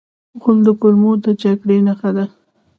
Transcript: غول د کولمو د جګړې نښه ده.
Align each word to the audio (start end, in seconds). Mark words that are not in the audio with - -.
غول 0.41 0.57
د 0.65 0.67
کولمو 0.81 1.11
د 1.23 1.25
جګړې 1.41 1.77
نښه 1.87 2.09
ده. 2.15 2.25